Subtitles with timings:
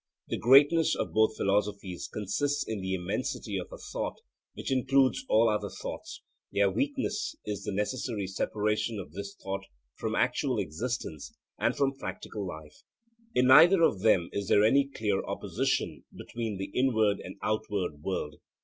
[0.29, 4.15] The greatness of both philosophies consists in the immensity of a thought
[4.55, 9.67] which excludes all other thoughts; their weakness is the necessary separation of this thought
[9.99, 12.81] from actual existence and from practical life.
[13.35, 18.37] In neither of them is there any clear opposition between the inward and outward world.